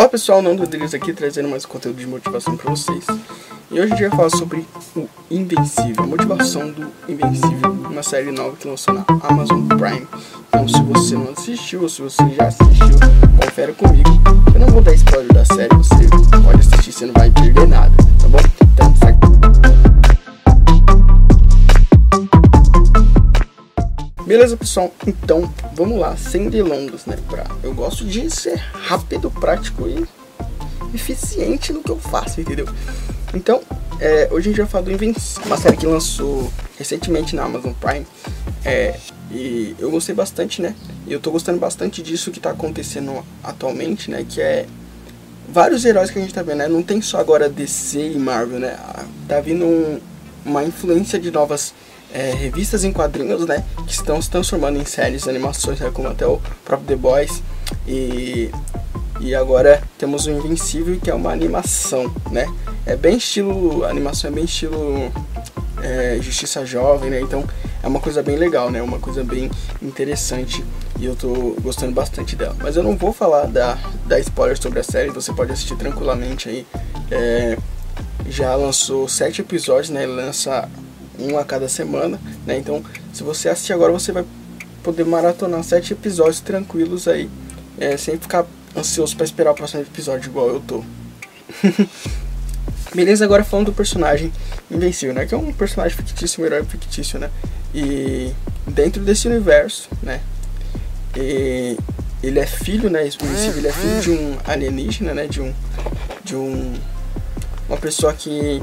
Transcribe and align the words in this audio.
Fala 0.00 0.08
pessoal, 0.08 0.40
Nando 0.40 0.62
Rodrigues 0.62 0.94
aqui 0.94 1.12
trazendo 1.12 1.46
mais 1.46 1.66
conteúdo 1.66 1.98
de 1.98 2.06
motivação 2.06 2.56
para 2.56 2.70
vocês. 2.70 3.04
E 3.70 3.78
hoje 3.78 3.92
a 3.92 3.96
gente 3.96 4.08
vai 4.08 4.16
falar 4.16 4.30
sobre 4.30 4.66
o 4.96 5.06
Invencível, 5.30 6.04
a 6.04 6.06
motivação 6.06 6.72
do 6.72 6.90
Invencível, 7.06 7.70
uma 7.70 8.02
série 8.02 8.30
nova 8.30 8.56
que 8.56 8.66
lançou 8.66 8.94
na 8.94 9.04
Amazon 9.22 9.68
Prime. 9.68 10.08
Então, 10.48 10.66
se 10.66 10.82
você 10.84 11.14
não 11.16 11.30
assistiu 11.32 11.82
ou 11.82 11.88
se 11.90 12.00
você 12.00 12.22
já 12.30 12.46
assistiu, 12.46 12.96
confere 13.44 13.74
comigo. 13.74 14.08
Eu 14.54 14.60
não 14.60 14.68
vou 14.68 14.80
dar 14.80 14.94
spoiler 14.94 15.19
Beleza, 24.30 24.56
pessoal? 24.56 24.94
Então, 25.04 25.52
vamos 25.74 25.98
lá, 25.98 26.16
sem 26.16 26.48
delongas, 26.48 27.04
né? 27.04 27.18
Pra... 27.28 27.44
Eu 27.64 27.74
gosto 27.74 28.04
de 28.04 28.30
ser 28.30 28.54
rápido, 28.72 29.28
prático 29.28 29.88
e 29.88 30.06
eficiente 30.94 31.72
no 31.72 31.82
que 31.82 31.90
eu 31.90 31.98
faço, 31.98 32.40
entendeu? 32.40 32.68
Então, 33.34 33.60
é, 33.98 34.28
hoje 34.30 34.46
a 34.46 34.52
gente 34.52 34.60
vai 34.60 34.70
falar 34.70 34.84
do 34.84 34.92
Invencível, 34.92 35.46
uma 35.46 35.56
série 35.56 35.76
que 35.76 35.84
lançou 35.84 36.48
recentemente 36.78 37.34
na 37.34 37.42
Amazon 37.42 37.72
Prime. 37.72 38.06
É, 38.64 39.00
e 39.32 39.74
eu 39.80 39.90
gostei 39.90 40.14
bastante, 40.14 40.62
né? 40.62 40.76
E 41.08 41.12
eu 41.12 41.18
tô 41.18 41.32
gostando 41.32 41.58
bastante 41.58 42.00
disso 42.00 42.30
que 42.30 42.38
tá 42.38 42.50
acontecendo 42.50 43.24
atualmente, 43.42 44.12
né? 44.12 44.24
Que 44.28 44.40
é 44.40 44.66
vários 45.48 45.84
heróis 45.84 46.08
que 46.08 46.20
a 46.20 46.22
gente 46.22 46.32
tá 46.32 46.44
vendo, 46.44 46.58
né? 46.58 46.68
Não 46.68 46.84
tem 46.84 47.02
só 47.02 47.18
agora 47.18 47.48
DC 47.48 48.12
e 48.12 48.16
Marvel, 48.16 48.60
né? 48.60 48.78
Tá 49.26 49.40
vindo 49.40 49.64
um, 49.64 49.98
uma 50.44 50.62
influência 50.62 51.18
de 51.18 51.32
novas 51.32 51.74
é, 52.12 52.32
revistas 52.32 52.84
em 52.84 52.92
quadrinhos, 52.92 53.46
né, 53.46 53.64
que 53.86 53.92
estão 53.92 54.20
se 54.20 54.30
transformando 54.30 54.78
em 54.78 54.84
séries, 54.84 55.28
animações, 55.28 55.80
né, 55.80 55.90
como 55.92 56.08
até 56.08 56.26
o 56.26 56.40
próprio 56.64 56.88
The 56.88 56.96
Boys 56.96 57.42
e 57.86 58.50
e 59.20 59.34
agora 59.34 59.82
temos 59.98 60.24
o 60.24 60.30
Invencível 60.30 60.98
que 60.98 61.10
é 61.10 61.14
uma 61.14 61.30
animação, 61.30 62.12
né, 62.30 62.46
é 62.86 62.96
bem 62.96 63.16
estilo 63.16 63.84
a 63.84 63.90
animação 63.90 64.30
é 64.30 64.32
bem 64.32 64.44
estilo 64.44 65.12
é, 65.82 66.18
Justiça 66.20 66.64
Jovem, 66.64 67.10
né, 67.10 67.20
então 67.20 67.44
é 67.82 67.86
uma 67.86 68.00
coisa 68.00 68.22
bem 68.22 68.36
legal, 68.36 68.70
né, 68.70 68.80
uma 68.82 68.98
coisa 68.98 69.22
bem 69.22 69.50
interessante 69.82 70.64
e 70.98 71.06
eu 71.06 71.16
tô 71.16 71.56
gostando 71.62 71.92
bastante 71.92 72.36
dela. 72.36 72.54
Mas 72.60 72.76
eu 72.76 72.82
não 72.82 72.94
vou 72.94 73.12
falar 73.12 73.46
da, 73.46 73.78
da 74.06 74.20
spoiler 74.20 74.60
sobre 74.60 74.80
a 74.80 74.82
série, 74.82 75.10
você 75.10 75.32
pode 75.32 75.50
assistir 75.50 75.74
tranquilamente 75.76 76.48
aí. 76.48 76.66
É, 77.10 77.56
já 78.28 78.54
lançou 78.54 79.08
sete 79.08 79.40
episódios, 79.40 79.88
né? 79.88 80.06
Lança 80.06 80.68
um 81.20 81.38
a 81.38 81.44
cada 81.44 81.68
semana, 81.68 82.20
né? 82.46 82.56
Então, 82.58 82.82
se 83.12 83.22
você 83.22 83.48
assistir 83.48 83.72
agora, 83.72 83.92
você 83.92 84.12
vai 84.12 84.24
poder 84.82 85.04
maratonar 85.04 85.62
sete 85.62 85.92
episódios 85.92 86.40
tranquilos 86.40 87.06
aí, 87.06 87.28
é, 87.78 87.96
sem 87.96 88.18
ficar 88.18 88.46
ansioso 88.76 89.16
para 89.16 89.24
esperar 89.24 89.52
o 89.52 89.54
próximo 89.54 89.82
episódio 89.82 90.28
igual 90.28 90.48
eu 90.48 90.60
tô. 90.60 90.84
Beleza, 92.94 93.24
agora 93.24 93.44
falando 93.44 93.66
do 93.66 93.72
personagem 93.72 94.32
Invencível, 94.70 95.14
né? 95.14 95.26
Que 95.26 95.34
é 95.34 95.36
um 95.36 95.52
personagem 95.52 95.96
fictício, 95.96 96.42
um 96.42 96.46
herói 96.46 96.64
fictício, 96.64 97.18
né? 97.18 97.28
E 97.74 98.32
dentro 98.66 99.02
desse 99.02 99.26
universo, 99.26 99.88
né? 100.02 100.20
E 101.16 101.76
ele 102.22 102.38
é 102.38 102.46
filho, 102.46 102.88
né? 102.88 103.02
Invencível, 103.02 103.58
ele 103.58 103.68
é 103.68 103.72
filho 103.72 104.00
de 104.00 104.10
um 104.10 104.38
alienígena, 104.44 105.12
né? 105.12 105.26
De 105.26 105.40
um... 105.40 105.52
De 106.22 106.36
um... 106.36 106.74
Uma 107.68 107.78
pessoa 107.78 108.12
que 108.12 108.62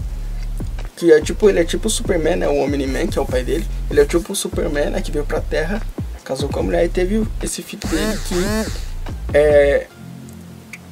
que 0.97 1.11
é 1.11 1.21
tipo, 1.21 1.47
ele 1.47 1.59
é 1.59 1.63
tipo 1.63 1.87
o 1.87 1.91
Superman, 1.91 2.37
né? 2.37 2.47
O 2.49 2.57
Omni-Man, 2.57 3.07
que 3.07 3.19
é 3.19 3.21
o 3.21 3.25
pai 3.25 3.43
dele. 3.43 3.65
Ele 3.89 4.01
é 4.01 4.05
tipo 4.05 4.33
o 4.33 4.35
Superman, 4.35 4.89
né? 4.89 4.99
Que 4.99 5.11
veio 5.11 5.23
pra 5.23 5.39
Terra, 5.39 5.79
casou 6.23 6.49
com 6.49 6.59
a 6.59 6.63
mulher 6.63 6.83
e 6.83 6.89
teve 6.89 7.25
esse 7.41 7.61
filho 7.61 7.87
dele 7.87 8.19
que 8.27 9.37
é, 9.37 9.85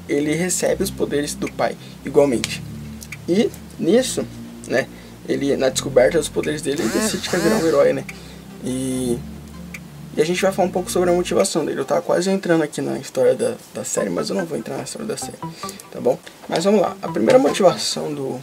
ele 0.07 0.33
recebe 0.35 0.83
os 0.83 0.91
poderes 0.91 1.33
do 1.33 1.51
pai 1.51 1.75
igualmente. 2.05 2.63
E 3.27 3.49
nisso, 3.79 4.25
né? 4.67 4.87
Ele, 5.27 5.57
na 5.57 5.69
descoberta 5.69 6.19
dos 6.19 6.29
poderes 6.29 6.61
dele, 6.61 6.83
ele 6.83 6.89
decide 6.89 7.27
que 7.27 7.35
vai 7.35 7.41
virar 7.41 7.55
um 7.57 7.67
herói, 7.67 7.93
né? 7.93 8.05
E, 8.63 9.17
e 10.15 10.21
a 10.21 10.25
gente 10.25 10.39
vai 10.39 10.51
falar 10.51 10.67
um 10.67 10.71
pouco 10.71 10.91
sobre 10.91 11.09
a 11.09 11.13
motivação 11.13 11.65
dele. 11.65 11.79
Eu 11.79 11.85
tava 11.85 12.03
quase 12.03 12.29
entrando 12.29 12.61
aqui 12.61 12.79
na 12.79 12.99
história 12.99 13.33
da, 13.33 13.55
da 13.73 13.83
série, 13.83 14.11
mas 14.11 14.29
eu 14.29 14.35
não 14.35 14.45
vou 14.45 14.55
entrar 14.55 14.77
na 14.77 14.83
história 14.83 15.07
da 15.07 15.17
série, 15.17 15.37
tá 15.91 15.99
bom? 15.99 16.19
Mas 16.47 16.63
vamos 16.63 16.79
lá. 16.79 16.95
A 17.01 17.07
primeira 17.07 17.39
motivação 17.39 18.13
do, 18.13 18.39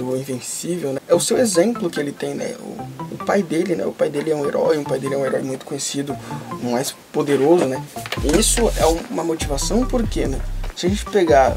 do 0.00 0.16
Invencível, 0.16 0.94
né? 0.94 1.00
É 1.06 1.14
o 1.14 1.20
seu 1.20 1.36
exemplo 1.36 1.90
que 1.90 2.00
ele 2.00 2.10
tem, 2.10 2.34
né? 2.34 2.54
O, 2.58 3.14
o, 3.14 3.18
pai 3.26 3.42
dele, 3.42 3.76
né? 3.76 3.84
O 3.84 3.92
pai 3.92 4.08
dele 4.08 4.30
é 4.30 4.34
um 4.34 4.46
herói, 4.46 4.78
o 4.78 4.84
pai 4.84 4.98
dele 4.98 5.14
é 5.14 5.18
um 5.18 5.26
herói 5.26 5.42
muito 5.42 5.66
conhecido, 5.66 6.16
o 6.62 6.72
mais 6.72 6.94
poderoso, 7.12 7.66
né? 7.66 7.84
Isso 8.38 8.62
é 8.78 8.86
uma 9.10 9.22
motivação 9.22 9.84
porque, 9.84 10.26
né? 10.26 10.40
Se 10.74 10.86
a 10.86 10.88
gente 10.88 11.04
pegar 11.04 11.54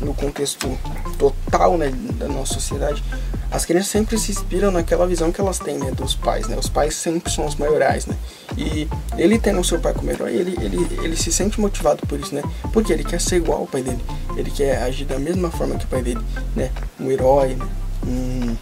no 0.00 0.14
contexto 0.14 0.78
total, 1.18 1.76
né, 1.76 1.90
da 2.14 2.26
nossa 2.26 2.54
sociedade, 2.54 3.04
as 3.50 3.66
crianças 3.66 3.90
sempre 3.90 4.16
se 4.16 4.32
inspiram 4.32 4.70
naquela 4.70 5.06
visão 5.06 5.30
que 5.30 5.38
elas 5.38 5.58
têm, 5.58 5.76
né, 5.76 5.90
dos 5.90 6.14
pais, 6.14 6.48
né? 6.48 6.56
Os 6.58 6.70
pais 6.70 6.94
sempre 6.94 7.30
são 7.30 7.44
os 7.44 7.54
maiorais, 7.56 8.06
né? 8.06 8.16
E 8.56 8.88
ele 9.18 9.38
tendo 9.38 9.60
o 9.60 9.64
seu 9.64 9.78
pai 9.78 9.92
como 9.92 10.10
herói, 10.10 10.32
ele, 10.32 10.56
ele, 10.62 10.78
ele 11.02 11.16
se 11.16 11.30
sente 11.30 11.60
motivado 11.60 12.06
por 12.06 12.18
isso, 12.18 12.34
né? 12.34 12.42
Porque 12.72 12.90
ele 12.90 13.04
quer 13.04 13.20
ser 13.20 13.36
igual 13.36 13.60
ao 13.60 13.66
pai 13.66 13.82
dele. 13.82 14.02
Ele 14.34 14.50
quer 14.50 14.82
agir 14.82 15.04
da 15.04 15.18
mesma 15.18 15.50
forma 15.50 15.76
que 15.76 15.84
o 15.84 15.88
pai 15.88 16.00
dele, 16.00 16.20
né? 16.56 16.70
Um 16.98 17.10
herói, 17.10 17.54
né? 17.54 17.66
Um... 18.06 18.56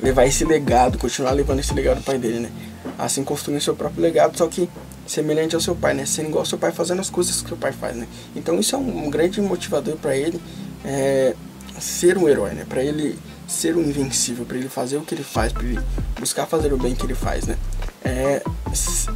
Levar 0.00 0.26
esse 0.26 0.44
legado, 0.44 0.98
continuar 0.98 1.32
levando 1.32 1.60
esse 1.60 1.74
legado 1.74 1.98
do 1.98 2.04
pai 2.04 2.18
dele, 2.18 2.40
né? 2.40 2.50
Assim 2.98 3.24
construindo 3.24 3.60
seu 3.60 3.74
próprio 3.74 4.02
legado, 4.02 4.36
só 4.36 4.46
que 4.46 4.68
semelhante 5.06 5.54
ao 5.54 5.60
seu 5.60 5.74
pai, 5.74 5.94
né? 5.94 6.06
Sendo 6.06 6.28
igual 6.28 6.40
ao 6.42 6.46
seu 6.46 6.58
pai, 6.58 6.72
fazendo 6.72 7.00
as 7.00 7.10
coisas 7.10 7.42
que 7.42 7.52
o 7.52 7.56
pai 7.56 7.72
faz, 7.72 7.96
né? 7.96 8.06
Então 8.34 8.58
isso 8.60 8.74
é 8.74 8.78
um 8.78 9.10
grande 9.10 9.40
motivador 9.40 9.96
para 9.96 10.16
ele. 10.16 10.40
É, 10.84 11.34
ser 11.80 12.16
um 12.16 12.28
herói, 12.28 12.52
né? 12.52 12.64
Para 12.68 12.82
ele 12.82 13.18
ser 13.46 13.76
um 13.76 13.82
invencível, 13.82 14.44
para 14.44 14.56
ele 14.56 14.68
fazer 14.68 14.96
o 14.96 15.02
que 15.02 15.14
ele 15.14 15.22
faz, 15.22 15.52
para 15.52 15.62
ele 15.62 15.78
buscar 16.18 16.46
fazer 16.46 16.72
o 16.72 16.78
bem 16.78 16.94
que 16.94 17.04
ele 17.04 17.14
faz, 17.14 17.46
né? 17.46 17.56
É, 18.04 18.42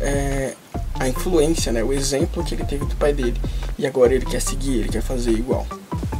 é, 0.00 0.54
a 0.98 1.08
influência, 1.08 1.72
né? 1.72 1.82
O 1.82 1.92
exemplo 1.92 2.44
que 2.44 2.54
ele 2.54 2.64
teve 2.64 2.84
do 2.84 2.96
pai 2.96 3.12
dele 3.12 3.40
e 3.78 3.86
agora 3.86 4.14
ele 4.14 4.26
quer 4.26 4.40
seguir, 4.40 4.80
ele 4.80 4.88
quer 4.88 5.02
fazer 5.02 5.32
igual. 5.32 5.66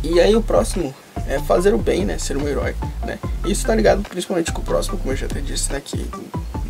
E 0.03 0.21
aí 0.21 0.35
o 0.35 0.43
próximo 0.43 0.95
é 1.31 1.39
fazer 1.39 1.73
o 1.73 1.79
bem, 1.79 2.05
né? 2.05 2.19
Ser 2.19 2.37
um 2.37 2.47
herói, 2.47 2.75
né? 3.07 3.17
Isso 3.47 3.65
tá 3.65 3.75
ligado 3.75 4.03
principalmente 4.03 4.53
com 4.53 4.61
o 4.61 4.65
próximo, 4.65 4.99
como 4.99 5.13
eu 5.13 5.17
já 5.17 5.27
até 5.27 5.41
disse, 5.41 5.73
né? 5.73 5.81
Que 5.81 6.05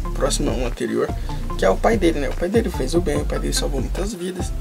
o 0.05 0.11
próximo 0.13 0.51
não, 0.51 0.63
o 0.63 0.67
anterior, 0.67 1.09
que 1.59 1.65
é 1.65 1.71
o 1.71 1.77
pai 1.77 1.97
dele, 1.97 2.21
né? 2.21 2.29
O 2.29 2.37
pai 2.37 2.51
dele 2.51 2.69
fez 2.69 2.95
o 2.95 3.01
bem, 3.01 3.17
o 3.17 3.25
pai 3.25 3.39
dele 3.39 3.55
salvou 3.55 3.81
muitas 3.81 4.13
vidas 4.13 4.53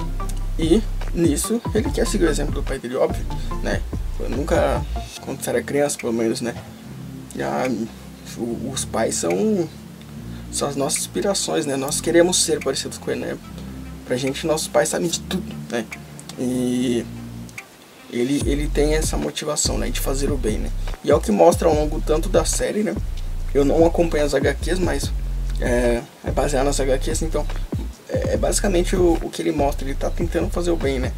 e 0.57 0.81
nisso 1.13 1.61
ele 1.75 1.91
quer 1.91 2.07
seguir 2.07 2.25
o 2.25 2.29
exemplo 2.29 2.55
do 2.55 2.63
pai 2.63 2.79
dele, 2.79 2.95
óbvio, 2.95 3.25
né? 3.61 3.81
Eu 4.17 4.29
nunca, 4.29 4.81
quando 5.21 5.45
era 5.45 5.61
criança, 5.61 5.97
pelo 5.97 6.13
menos, 6.13 6.39
né? 6.39 6.55
Já, 7.35 7.67
os 8.71 8.85
pais 8.85 9.15
são, 9.15 9.67
são 10.49 10.69
as 10.69 10.77
nossas 10.77 10.99
inspirações, 10.99 11.65
né? 11.65 11.75
Nós 11.75 11.99
queremos 11.99 12.41
ser 12.41 12.63
parecidos 12.63 12.97
com 12.97 13.11
ele, 13.11 13.19
né? 13.21 13.37
Pra 14.05 14.15
gente, 14.15 14.47
nossos 14.47 14.67
pais 14.69 14.87
sabem 14.87 15.09
de 15.09 15.19
tudo, 15.19 15.55
né? 15.69 15.85
E 16.37 17.05
ele, 18.11 18.41
ele 18.45 18.67
tem 18.67 18.95
essa 18.95 19.17
motivação, 19.17 19.77
né? 19.77 19.89
De 19.89 19.99
fazer 19.99 20.31
o 20.31 20.37
bem, 20.37 20.57
né? 20.57 20.69
E 21.03 21.11
é 21.11 21.15
o 21.15 21.19
que 21.19 21.31
mostra 21.31 21.67
ao 21.67 21.75
longo 21.75 22.01
tanto 22.01 22.29
da 22.29 22.45
série, 22.45 22.83
né? 22.83 22.95
Eu 23.53 23.65
não 23.65 23.85
acompanho 23.85 24.25
as 24.25 24.33
HQs, 24.33 24.79
mas 24.79 25.11
é, 25.59 26.01
é 26.23 26.31
baseado 26.31 26.65
nas 26.65 26.79
HQs, 26.79 27.23
então 27.23 27.45
é, 28.07 28.33
é 28.33 28.37
basicamente 28.37 28.95
o, 28.95 29.17
o 29.21 29.29
que 29.29 29.41
ele 29.41 29.51
mostra. 29.51 29.87
Ele 29.87 29.95
tá 29.95 30.09
tentando 30.09 30.49
fazer 30.49 30.71
o 30.71 30.75
bem, 30.75 30.99
né? 30.99 31.11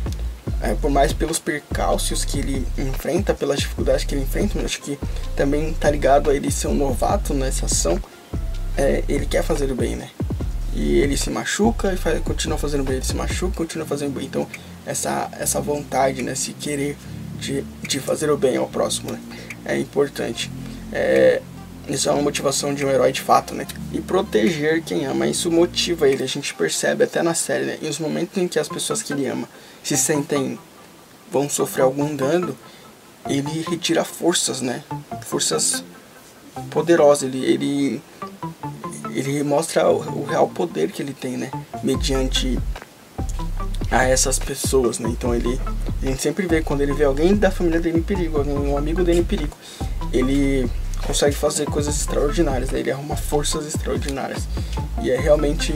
é, 0.61 0.75
por 0.75 0.91
mais 0.91 1.11
pelos 1.11 1.39
percalços 1.39 2.23
que 2.23 2.39
ele 2.39 2.65
enfrenta, 2.77 3.33
pelas 3.33 3.59
dificuldades 3.59 4.05
que 4.05 4.13
ele 4.13 4.23
enfrenta, 4.23 4.59
eu 4.59 4.65
acho 4.65 4.79
que 4.81 4.97
também 5.35 5.73
tá 5.73 5.89
ligado 5.89 6.29
a 6.29 6.35
ele 6.35 6.51
ser 6.51 6.67
um 6.67 6.73
novato 6.73 7.33
nessa 7.33 7.65
ação, 7.65 7.99
é, 8.77 9.03
ele 9.09 9.25
quer 9.25 9.43
fazer 9.43 9.71
o 9.71 9.75
bem, 9.75 9.95
né? 9.95 10.09
E 10.73 10.99
ele 10.99 11.17
se 11.17 11.29
machuca 11.29 11.93
e 11.93 11.97
faz, 11.97 12.21
continua 12.21 12.57
fazendo 12.57 12.83
bem, 12.83 12.95
ele 12.95 13.05
se 13.05 13.15
machuca 13.15 13.55
continua 13.55 13.85
fazendo 13.85 14.13
bem. 14.13 14.25
Então, 14.25 14.47
essa, 14.85 15.29
essa 15.33 15.59
vontade, 15.59 16.21
né, 16.21 16.33
se 16.33 16.53
querer 16.53 16.97
de, 17.39 17.63
de 17.87 17.99
fazer 17.99 18.29
o 18.29 18.37
bem 18.37 18.57
ao 18.57 18.67
próximo, 18.67 19.11
né, 19.11 19.19
é 19.65 19.77
importante. 19.77 20.49
É, 20.93 21.41
isso 21.87 22.07
é 22.07 22.11
uma 22.11 22.21
motivação 22.21 22.73
de 22.73 22.85
um 22.85 22.89
herói 22.89 23.11
de 23.11 23.21
fato, 23.21 23.53
né? 23.53 23.65
E 23.91 23.99
proteger 23.99 24.83
quem 24.83 25.05
ama, 25.05 25.27
isso 25.27 25.51
motiva 25.51 26.07
ele. 26.07 26.23
A 26.23 26.27
gente 26.27 26.53
percebe 26.53 27.03
até 27.03 27.23
na 27.23 27.33
série, 27.33 27.65
né? 27.65 27.77
Em 27.81 27.89
os 27.89 27.99
momentos 27.99 28.37
em 28.37 28.47
que 28.47 28.59
as 28.59 28.69
pessoas 28.69 29.01
que 29.01 29.13
ele 29.13 29.25
ama 29.25 29.49
se 29.83 29.97
sentem 29.97 30.59
vão 31.31 31.49
sofrer 31.49 31.81
algum 31.81 32.15
dano, 32.15 32.55
ele 33.27 33.65
retira 33.67 34.03
forças, 34.03 34.61
né? 34.61 34.83
Forças 35.23 35.83
poderosas. 36.69 37.23
Ele, 37.23 37.43
ele, 37.43 38.01
ele 39.13 39.43
mostra 39.43 39.89
o, 39.89 40.21
o 40.21 40.25
real 40.25 40.47
poder 40.47 40.91
que 40.91 41.01
ele 41.01 41.13
tem, 41.13 41.37
né? 41.37 41.49
Mediante 41.83 42.57
a 43.89 44.05
essas 44.05 44.39
pessoas, 44.39 44.99
né? 44.99 45.09
Então 45.09 45.35
ele, 45.35 45.59
a 46.01 46.05
gente 46.05 46.21
sempre 46.21 46.47
vê 46.47 46.61
quando 46.61 46.81
ele 46.81 46.93
vê 46.93 47.03
alguém 47.03 47.35
da 47.35 47.51
família 47.51 47.79
dele 47.79 47.99
em 47.99 48.01
perigo, 48.01 48.37
alguém, 48.37 48.57
um 48.57 48.77
amigo 48.77 49.03
dele 49.03 49.19
em 49.19 49.23
perigo, 49.23 49.55
ele 50.13 50.69
consegue 51.05 51.35
fazer 51.35 51.65
coisas 51.65 51.95
extraordinárias, 51.97 52.71
né? 52.71 52.79
ele 52.79 52.91
arruma 52.91 53.15
forças 53.15 53.65
extraordinárias. 53.65 54.47
E 55.01 55.11
é 55.11 55.19
realmente 55.19 55.73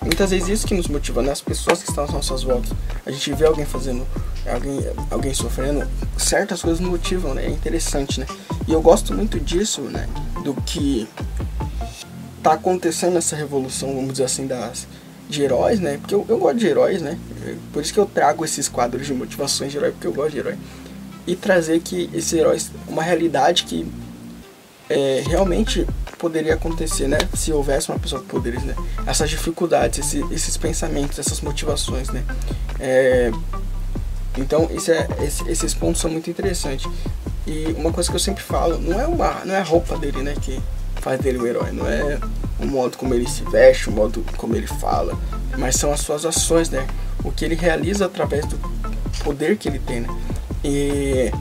muitas 0.00 0.30
vezes 0.30 0.48
isso 0.48 0.66
que 0.66 0.74
nos 0.74 0.86
motiva, 0.86 1.22
né? 1.22 1.32
As 1.32 1.40
pessoas 1.40 1.82
que 1.82 1.90
estão 1.90 2.04
às 2.04 2.10
nossas 2.10 2.42
voltas. 2.42 2.72
A 3.04 3.10
gente 3.10 3.32
vê 3.32 3.46
alguém 3.46 3.66
fazendo 3.66 4.06
alguém, 4.48 4.80
alguém 5.10 5.34
sofrendo, 5.34 5.86
certas 6.16 6.62
coisas 6.62 6.80
motivam, 6.80 7.34
né? 7.34 7.46
É 7.46 7.50
interessante, 7.50 8.20
né? 8.20 8.26
E 8.66 8.72
eu 8.72 8.80
gosto 8.80 9.12
muito 9.14 9.40
disso, 9.40 9.82
né? 9.82 10.08
Do 10.44 10.54
que 10.62 11.08
tá 12.42 12.52
acontecendo 12.52 13.14
nessa 13.14 13.36
revolução, 13.36 13.94
vamos 13.94 14.12
dizer 14.12 14.24
assim, 14.24 14.46
das 14.46 14.86
de 15.30 15.42
heróis, 15.42 15.78
né? 15.78 15.96
Porque 15.98 16.14
eu, 16.14 16.26
eu 16.28 16.38
gosto 16.38 16.58
de 16.58 16.66
heróis, 16.66 17.00
né? 17.00 17.16
Por 17.72 17.82
isso 17.82 17.94
que 17.94 18.00
eu 18.00 18.06
trago 18.06 18.44
esses 18.44 18.68
quadros 18.68 19.06
de 19.06 19.14
motivações 19.14 19.70
de 19.70 19.78
herói, 19.78 19.92
porque 19.92 20.06
eu 20.06 20.12
gosto 20.12 20.32
de 20.32 20.38
herói. 20.38 20.58
E 21.26 21.36
trazer 21.36 21.80
que 21.80 22.10
esses 22.12 22.32
heróis, 22.32 22.70
uma 22.88 23.02
realidade 23.02 23.64
que 23.64 23.86
é, 24.88 25.22
realmente 25.26 25.86
poderia 26.18 26.54
acontecer, 26.54 27.06
né? 27.06 27.18
Se 27.34 27.52
houvesse 27.52 27.88
uma 27.88 27.98
pessoa 27.98 28.20
com 28.20 28.26
poderes, 28.26 28.62
né? 28.64 28.74
Essas 29.06 29.30
dificuldades, 29.30 30.00
esse, 30.00 30.24
esses 30.32 30.56
pensamentos, 30.56 31.18
essas 31.18 31.40
motivações, 31.40 32.10
né? 32.10 32.24
É, 32.78 33.30
então, 34.36 34.68
é, 34.70 35.24
esse, 35.24 35.48
esses 35.48 35.72
pontos 35.72 36.00
são 36.00 36.10
muito 36.10 36.28
interessantes. 36.28 36.90
E 37.46 37.74
uma 37.76 37.92
coisa 37.92 38.10
que 38.10 38.16
eu 38.16 38.20
sempre 38.20 38.42
falo, 38.42 38.78
não 38.78 39.00
é 39.00 39.06
uma, 39.06 39.44
não 39.44 39.54
é 39.54 39.58
a 39.58 39.64
roupa 39.64 39.96
dele, 39.96 40.22
né? 40.22 40.34
Que 40.40 40.60
faz 41.00 41.20
dele 41.20 41.38
o 41.38 41.46
herói, 41.46 41.72
não 41.72 41.86
é 41.86 42.18
o 42.58 42.66
modo 42.66 42.96
como 42.96 43.14
ele 43.14 43.28
se 43.28 43.42
veste, 43.44 43.88
o 43.88 43.92
modo 43.92 44.24
como 44.36 44.54
ele 44.54 44.66
fala, 44.66 45.18
mas 45.58 45.76
são 45.76 45.92
as 45.92 46.00
suas 46.00 46.24
ações, 46.24 46.70
né? 46.70 46.86
O 47.24 47.32
que 47.32 47.44
ele 47.44 47.54
realiza 47.54 48.06
através 48.06 48.46
do 48.46 48.58
poder 49.24 49.56
que 49.56 49.68
ele 49.68 49.78
tem, 49.78 50.00
né? 50.00 50.08
E 50.62 51.32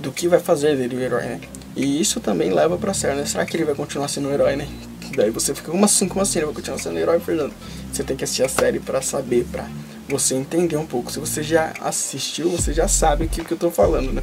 do 0.00 0.12
que 0.12 0.28
vai 0.28 0.40
fazer 0.40 0.76
dele 0.76 0.96
o 0.96 1.00
herói, 1.00 1.22
né? 1.22 1.40
E 1.76 2.00
isso 2.00 2.20
também 2.20 2.50
leva 2.52 2.76
pra 2.76 2.92
sério, 2.92 3.16
né? 3.16 3.24
Será 3.24 3.44
que 3.46 3.56
ele 3.56 3.64
vai 3.64 3.74
continuar 3.74 4.08
sendo 4.08 4.28
um 4.28 4.32
herói, 4.32 4.56
né? 4.56 4.68
Daí 5.16 5.30
você 5.30 5.54
fica, 5.54 5.70
como 5.70 5.84
assim, 5.84 6.08
como 6.08 6.20
assim? 6.20 6.38
Ele 6.38 6.46
vai 6.46 6.54
continuar 6.54 6.78
sendo 6.78 6.96
um 6.96 6.98
herói, 6.98 7.20
Fernando? 7.20 7.52
Você 7.92 8.04
tem 8.04 8.16
que 8.16 8.24
assistir 8.24 8.42
a 8.42 8.48
série 8.48 8.78
para 8.78 9.02
saber, 9.02 9.44
para 9.50 9.66
você 10.08 10.34
entender 10.34 10.76
um 10.76 10.86
pouco. 10.86 11.10
Se 11.10 11.18
você 11.18 11.42
já 11.42 11.72
assistiu, 11.80 12.50
você 12.50 12.72
já 12.72 12.88
sabe 12.88 13.24
o 13.24 13.28
que 13.28 13.50
eu 13.50 13.56
tô 13.56 13.70
falando, 13.70 14.12
né? 14.12 14.22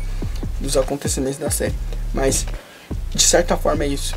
Dos 0.60 0.78
acontecimentos 0.78 1.38
da 1.38 1.50
série. 1.50 1.76
Mas, 2.14 2.46
de 3.14 3.22
certa 3.22 3.58
forma, 3.58 3.84
é 3.84 3.88
isso. 3.88 4.16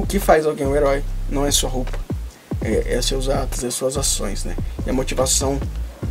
O 0.00 0.06
que 0.06 0.18
faz 0.18 0.46
alguém 0.46 0.66
um 0.66 0.74
herói 0.74 1.04
não 1.28 1.44
é 1.44 1.50
sua 1.50 1.68
roupa, 1.68 1.98
é, 2.62 2.94
é 2.94 3.02
seus 3.02 3.28
atos, 3.28 3.62
é 3.62 3.70
suas 3.70 3.98
ações, 3.98 4.44
né? 4.44 4.56
E 4.86 4.88
a 4.88 4.94
motivação 4.94 5.60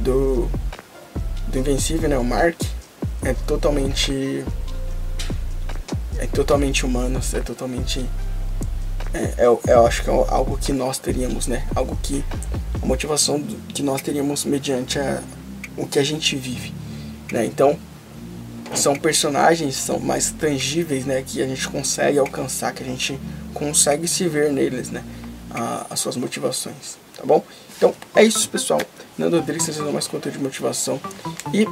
do, 0.02 0.48
do 1.48 1.58
Invencível, 1.58 2.08
né? 2.08 2.16
O 2.16 2.24
Mark, 2.24 2.62
é 3.24 3.34
totalmente 3.48 4.46
é 6.20 6.28
totalmente 6.28 6.86
humano, 6.86 7.20
é 7.34 7.40
totalmente. 7.40 8.06
É, 9.12 9.34
é, 9.40 9.74
eu 9.74 9.88
acho 9.88 10.04
que 10.04 10.10
é 10.12 10.14
algo 10.14 10.56
que 10.56 10.72
nós 10.72 11.00
teríamos, 11.00 11.48
né? 11.48 11.68
Algo 11.74 11.98
que. 12.04 12.24
A 12.84 12.86
motivação 12.86 13.42
que 13.74 13.82
nós 13.82 14.04
teríamos 14.04 14.46
mediante 14.46 15.00
a, 15.00 15.20
o 15.76 15.88
que 15.88 15.98
a 15.98 16.04
gente 16.04 16.36
vive, 16.36 16.76
né? 17.32 17.44
Então, 17.44 17.76
são 18.74 18.96
personagens 18.96 19.76
são 19.76 20.00
mais 20.00 20.32
tangíveis, 20.32 21.06
né? 21.06 21.24
Que 21.26 21.42
a 21.42 21.48
gente 21.48 21.68
consegue 21.68 22.18
alcançar, 22.20 22.74
que 22.74 22.84
a 22.84 22.86
gente 22.86 23.20
consegue 23.54 24.08
se 24.08 24.28
ver 24.28 24.52
neles, 24.52 24.90
né? 24.90 25.04
A, 25.52 25.88
as 25.90 26.00
suas 26.00 26.16
motivações, 26.16 26.98
tá 27.18 27.26
bom? 27.26 27.44
Então, 27.78 27.94
é 28.16 28.24
isso, 28.24 28.48
pessoal. 28.50 28.82
Nando 29.18 29.38
Rodrigues 29.38 29.66
trazendo 29.66 29.92
mais 29.92 30.08
conteúdo 30.08 30.38
de 30.38 30.44
motivação. 30.44 31.00
E 31.54 31.68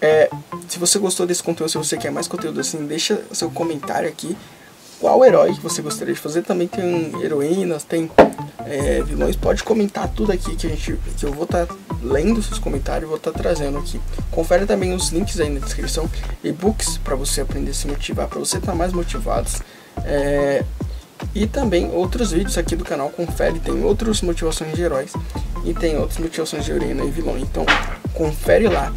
é, 0.00 0.30
se 0.68 0.78
você 0.78 0.98
gostou 0.98 1.26
desse 1.26 1.42
conteúdo, 1.42 1.70
se 1.70 1.78
você 1.78 1.96
quer 1.96 2.10
mais 2.10 2.26
conteúdo 2.26 2.60
assim, 2.60 2.86
deixa 2.86 3.22
seu 3.32 3.50
comentário 3.50 4.08
aqui. 4.08 4.36
Qual 4.98 5.24
herói 5.24 5.54
que 5.54 5.60
você 5.60 5.80
gostaria 5.80 6.12
de 6.12 6.20
fazer? 6.20 6.42
Também 6.42 6.68
tem 6.68 7.12
heroínas, 7.22 7.84
tem 7.84 8.10
é, 8.66 9.02
vilões. 9.02 9.36
Pode 9.36 9.62
comentar 9.62 10.08
tudo 10.08 10.32
aqui 10.32 10.54
que, 10.56 10.66
a 10.66 10.70
gente, 10.70 10.98
que 11.16 11.24
eu 11.24 11.32
vou 11.32 11.44
estar 11.44 11.66
tá 11.66 11.74
lendo 12.02 12.42
seus 12.42 12.58
comentários 12.58 13.08
vou 13.08 13.16
estar 13.16 13.32
tá 13.32 13.38
trazendo 13.38 13.78
aqui. 13.78 14.00
Confere 14.30 14.66
também 14.66 14.92
os 14.92 15.10
links 15.10 15.40
aí 15.40 15.50
na 15.50 15.60
descrição. 15.60 16.08
E-books 16.42 16.98
para 16.98 17.14
você 17.14 17.40
aprender 17.40 17.70
a 17.70 17.74
se 17.74 17.86
motivar, 17.86 18.28
para 18.28 18.38
você 18.38 18.58
estar 18.58 18.72
tá 18.72 18.78
mais 18.78 18.92
motivado. 18.92 19.48
É, 20.04 20.64
e 21.34 21.46
também 21.46 21.90
outros 21.90 22.32
vídeos 22.32 22.56
aqui 22.58 22.74
do 22.76 22.84
canal. 22.84 23.10
Confere, 23.10 23.58
tem 23.58 23.82
outras 23.84 24.22
motivações 24.22 24.74
de 24.74 24.82
heróis 24.82 25.12
e 25.64 25.74
tem 25.74 25.96
outras 25.98 26.18
motivações 26.18 26.64
de 26.64 26.72
heroína 26.72 27.04
e 27.04 27.10
vilão. 27.10 27.38
Então 27.38 27.64
confere 28.14 28.68
lá. 28.68 28.92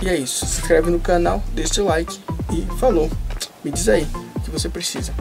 E 0.00 0.08
é 0.08 0.16
isso. 0.16 0.46
Se 0.46 0.60
inscreve 0.60 0.90
no 0.90 1.00
canal, 1.00 1.42
deixa 1.54 1.82
o 1.82 1.86
like 1.86 2.20
e 2.52 2.66
falou. 2.78 3.10
Me 3.64 3.70
diz 3.70 3.88
aí 3.88 4.06
o 4.36 4.40
que 4.40 4.50
você 4.50 4.68
precisa. 4.68 5.12